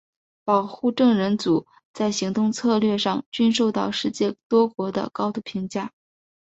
[0.43, 5.91] 保护证人组在行动策略上均受到世界多国的高度评价。